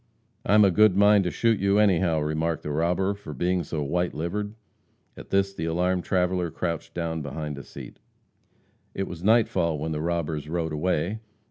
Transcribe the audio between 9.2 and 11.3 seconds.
nightfall when the robbers rode away.